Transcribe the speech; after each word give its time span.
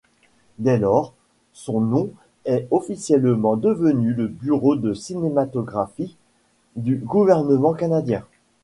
Dès 0.57 0.79
lors, 0.79 1.13
son 1.53 1.79
nom 1.79 2.09
est 2.45 2.67
officiellement 2.71 3.55
devenu 3.55 4.15
le 4.15 4.27
Bureau 4.27 4.75
de 4.75 4.95
cinématographie 4.95 6.17
du 6.75 6.95
gouvernement 6.97 7.75
canadien. 7.75 8.25